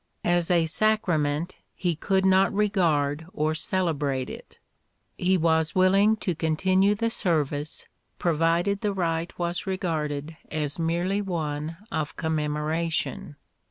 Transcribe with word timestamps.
As 0.25 0.49
a 0.49 0.65
sacrament 0.65 1.59
he 1.75 1.95
could 1.95 2.25
not 2.25 2.51
regard 2.55 3.27
or 3.33 3.53
celebrate 3.53 4.31
it; 4.31 4.57
he 5.15 5.37
was 5.37 5.75
willing 5.75 6.15
to 6.17 6.33
continue 6.33 6.95
the 6.95 7.11
service 7.11 7.85
provided 8.17 8.81
the 8.81 8.93
rite 8.93 9.37
was 9.37 9.67
regarded 9.67 10.37
as 10.51 10.79
merely 10.79 11.21
one 11.21 11.77
of 11.91 12.17
commemora 12.17 12.91
tion. 12.91 13.35